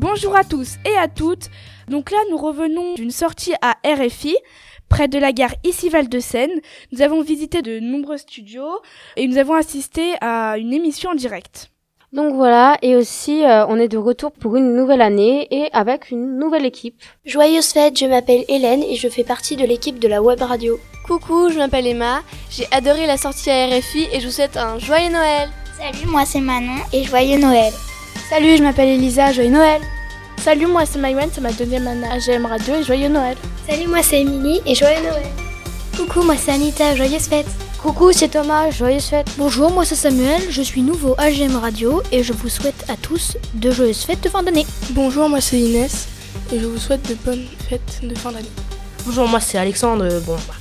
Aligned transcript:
Bonjour 0.00 0.36
à 0.36 0.44
tous 0.44 0.76
et 0.84 0.96
à 0.96 1.08
toutes. 1.08 1.50
Donc 1.88 2.12
là, 2.12 2.18
nous 2.30 2.36
revenons 2.36 2.94
d'une 2.94 3.10
sortie 3.10 3.54
à 3.62 3.78
RFI, 3.84 4.36
près 4.88 5.08
de 5.08 5.18
la 5.18 5.32
gare 5.32 5.56
ici 5.64 5.88
Val-de-Seine. 5.88 6.52
Nous 6.92 7.02
avons 7.02 7.20
visité 7.20 7.62
de 7.62 7.80
nombreux 7.80 8.16
studios 8.16 8.78
et 9.16 9.26
nous 9.26 9.38
avons 9.38 9.54
assisté 9.54 10.14
à 10.20 10.56
une 10.56 10.72
émission 10.72 11.10
en 11.10 11.14
direct. 11.16 11.72
Donc 12.12 12.36
voilà, 12.36 12.78
et 12.80 12.94
aussi 12.94 13.44
euh, 13.44 13.66
on 13.66 13.76
est 13.76 13.88
de 13.88 13.98
retour 13.98 14.30
pour 14.30 14.54
une 14.54 14.72
nouvelle 14.76 15.02
année 15.02 15.48
et 15.50 15.68
avec 15.72 16.12
une 16.12 16.38
nouvelle 16.38 16.64
équipe. 16.64 17.02
Joyeuse 17.24 17.72
fête, 17.72 17.98
je 17.98 18.06
m'appelle 18.06 18.44
Hélène 18.46 18.84
et 18.84 18.94
je 18.94 19.08
fais 19.08 19.24
partie 19.24 19.56
de 19.56 19.64
l'équipe 19.64 19.98
de 19.98 20.06
la 20.06 20.22
web 20.22 20.40
radio. 20.40 20.78
Coucou, 21.08 21.48
je 21.48 21.58
m'appelle 21.58 21.88
Emma, 21.88 22.22
j'ai 22.52 22.68
adoré 22.70 23.08
la 23.08 23.16
sortie 23.16 23.50
à 23.50 23.66
RFI 23.66 24.06
et 24.12 24.20
je 24.20 24.26
vous 24.26 24.32
souhaite 24.32 24.56
un 24.56 24.78
joyeux 24.78 25.10
Noël. 25.10 25.48
Salut, 25.76 26.06
moi 26.06 26.24
c'est 26.24 26.40
Manon 26.40 26.84
et 26.92 27.02
joyeux 27.02 27.40
Noël. 27.40 27.72
Salut, 28.28 28.56
je 28.58 28.62
m'appelle 28.62 28.88
Elisa, 28.88 29.32
joyeux 29.32 29.50
Noël. 29.50 29.80
Salut, 30.38 30.66
moi 30.66 30.84
c'est 30.86 30.98
Maïwen, 30.98 31.28
c'est 31.32 31.40
ma 31.40 31.52
deuxième 31.52 31.86
année 31.88 32.06
à 32.06 32.18
GM 32.18 32.46
Radio 32.46 32.74
et 32.76 32.84
joyeux 32.84 33.08
Noël. 33.08 33.36
Salut, 33.68 33.88
moi 33.88 34.02
c'est 34.02 34.20
Émilie 34.20 34.60
et 34.66 34.74
joyeux 34.74 35.02
Noël. 35.02 35.26
Coucou, 35.96 36.22
moi 36.22 36.36
c'est 36.36 36.52
Anita, 36.52 36.94
joyeuse 36.94 37.26
fête. 37.26 37.46
Coucou, 37.82 38.12
c'est 38.12 38.28
Thomas, 38.28 38.70
joyeuse 38.70 39.06
fête. 39.06 39.28
Bonjour, 39.36 39.70
moi 39.70 39.84
c'est 39.84 39.94
Samuel, 39.94 40.42
je 40.50 40.62
suis 40.62 40.82
nouveau 40.82 41.14
à 41.18 41.30
GM 41.30 41.56
Radio 41.56 42.02
et 42.12 42.22
je 42.22 42.32
vous 42.32 42.48
souhaite 42.48 42.84
à 42.88 42.96
tous 42.96 43.36
de 43.54 43.70
joyeuses 43.70 44.02
fêtes 44.02 44.22
de 44.22 44.28
fin 44.28 44.42
d'année. 44.42 44.66
Bonjour, 44.90 45.28
moi 45.28 45.40
c'est 45.40 45.58
Inès 45.58 46.08
et 46.52 46.60
je 46.60 46.66
vous 46.66 46.78
souhaite 46.78 47.08
de 47.08 47.14
bonnes 47.14 47.46
fêtes 47.68 48.00
de 48.02 48.14
fin 48.14 48.30
d'année. 48.32 48.48
Bonjour, 49.06 49.26
moi 49.26 49.40
c'est 49.40 49.58
Alexandre. 49.58 50.20
Bon, 50.26 50.36
bah, 50.46 50.54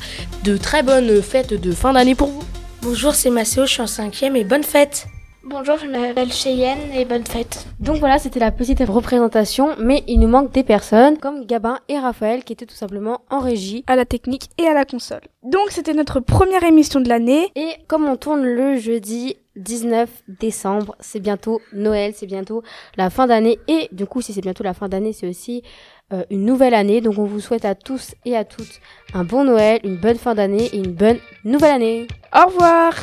de 0.44 0.58
très 0.58 0.84
bonnes 0.84 1.22
fêtes 1.22 1.54
de 1.54 1.72
fin 1.72 1.94
d'année 1.94 2.16
pour 2.16 2.30
vous. 2.30 2.44
Bonjour, 2.82 3.14
c'est 3.14 3.30
Maceo, 3.30 3.66
je 3.66 3.72
suis 3.74 3.82
en 3.82 3.88
cinquième 3.88 4.36
et 4.36 4.44
bonne 4.44 4.64
fête. 4.64 5.08
Bonjour, 5.50 5.78
je 5.78 5.88
m'appelle 5.88 6.34
Cheyenne 6.34 6.92
et 6.94 7.06
bonne 7.06 7.26
fête. 7.26 7.68
Donc 7.80 8.00
voilà, 8.00 8.20
c'était 8.20 8.42
la 8.42 8.52
petite 8.52 8.82
représentation, 8.82 9.78
mais 9.80 10.04
il 10.06 10.20
nous 10.20 10.28
manque 10.28 10.52
des 10.52 10.64
personnes 10.64 11.18
comme 11.18 11.46
Gabin 11.46 11.80
et 11.88 11.98
Raphaël 11.98 12.44
qui 12.44 12.52
étaient 12.52 12.66
tout 12.66 12.76
simplement 12.76 13.22
en 13.30 13.40
régie, 13.40 13.86
à 13.88 13.96
la 13.96 14.04
technique 14.04 14.50
et 14.58 14.68
à 14.68 14.74
la 14.74 14.84
console. 14.84 15.22
Donc 15.44 15.70
c'était 15.70 15.94
notre 15.94 16.20
première 16.20 16.64
émission 16.64 17.00
de 17.00 17.08
l'année. 17.08 17.50
Et 17.56 17.70
comme 17.88 18.04
on 18.10 18.18
tourne 18.18 18.44
le 18.44 18.78
jeudi 18.78 19.38
19 19.56 20.10
décembre, 20.28 20.98
c'est 21.00 21.22
bientôt 21.22 21.62
Noël, 21.72 22.12
c'est 22.14 22.26
bientôt 22.28 22.62
la 22.98 23.10
fin 23.10 23.26
d'année 23.26 23.58
et 23.70 23.88
du 23.94 24.06
coup 24.06 24.22
si 24.22 24.34
c'est 24.34 24.42
bientôt 24.42 24.66
la 24.66 24.74
fin 24.74 24.90
d'année, 24.90 25.14
c'est 25.14 25.30
aussi 25.30 25.64
euh, 26.12 26.26
une 26.30 26.44
nouvelle 26.44 26.74
année. 26.74 27.00
Donc 27.00 27.20
on 27.20 27.26
vous 27.26 27.40
souhaite 27.40 27.64
à 27.64 27.74
tous 27.74 28.16
et 28.26 28.36
à 28.36 28.44
toutes 28.44 28.82
un 29.14 29.24
bon 29.24 29.46
Noël, 29.46 29.80
une 29.86 29.96
bonne 29.96 30.18
fin 30.18 30.36
d'année 30.36 30.66
et 30.74 30.78
une 30.78 30.92
bonne 30.92 31.20
nouvelle 31.46 31.72
année. 31.72 32.08
Au 32.36 32.48
revoir 32.48 32.94